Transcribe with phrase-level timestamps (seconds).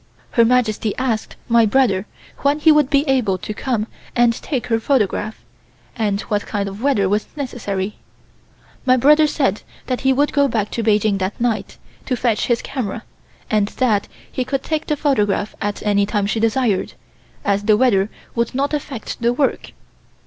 [0.31, 2.07] Her Majesty asked my brother
[2.39, 3.85] when he would be able to come
[4.15, 5.45] and take her photograph,
[5.95, 7.97] and what kind of weather was necessary.
[8.83, 11.77] My brother said that he would go back to Peking that night,
[12.07, 13.03] to fetch his camera,
[13.51, 16.93] and that he could take the photograph at any time she desired,
[17.45, 19.71] as the weather would not affect the work.